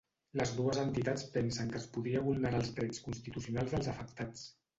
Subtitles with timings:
[0.39, 4.45] Les dues entitats pensen que es podria vulnerar els drets constitucionals dels afectats